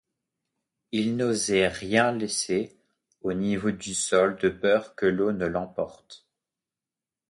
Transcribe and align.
Ils 0.91 1.15
n’osaient 1.15 1.67
rien 1.67 2.11
laisser 2.11 2.75
au 3.21 3.33
niveau 3.33 3.69
du 3.69 3.93
sol 3.93 4.35
de 4.39 4.49
peur 4.49 4.95
que 4.95 5.05
l’eau 5.05 5.31
ne 5.31 5.45
l’emporte. 5.45 6.25